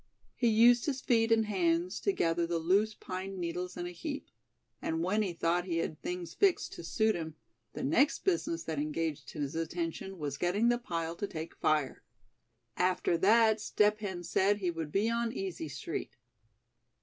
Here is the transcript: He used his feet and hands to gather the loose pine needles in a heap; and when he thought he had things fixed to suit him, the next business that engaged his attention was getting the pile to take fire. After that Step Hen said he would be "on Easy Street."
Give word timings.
He 0.35 0.47
used 0.47 0.87
his 0.87 0.99
feet 0.99 1.31
and 1.31 1.45
hands 1.45 1.99
to 1.99 2.11
gather 2.11 2.47
the 2.47 2.57
loose 2.57 2.95
pine 2.95 3.39
needles 3.39 3.77
in 3.77 3.85
a 3.85 3.91
heap; 3.91 4.31
and 4.81 5.03
when 5.03 5.21
he 5.21 5.31
thought 5.31 5.65
he 5.65 5.77
had 5.77 6.01
things 6.01 6.33
fixed 6.33 6.73
to 6.73 6.83
suit 6.83 7.13
him, 7.13 7.35
the 7.73 7.83
next 7.83 8.23
business 8.25 8.63
that 8.63 8.79
engaged 8.79 9.29
his 9.33 9.53
attention 9.53 10.17
was 10.17 10.39
getting 10.39 10.69
the 10.69 10.79
pile 10.79 11.15
to 11.17 11.27
take 11.27 11.53
fire. 11.55 12.01
After 12.75 13.15
that 13.19 13.61
Step 13.61 13.99
Hen 13.99 14.23
said 14.23 14.57
he 14.57 14.71
would 14.71 14.91
be 14.91 15.07
"on 15.07 15.31
Easy 15.31 15.69
Street." 15.69 16.15